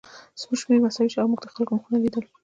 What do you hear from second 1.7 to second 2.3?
مخونه لیدل